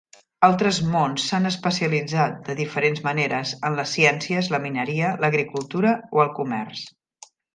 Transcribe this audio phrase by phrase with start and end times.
[0.45, 6.33] Altres mons s'han especialitzat de diferents maneres, en les ciències, la mineria, l'agricultura o el
[6.41, 6.83] comerç.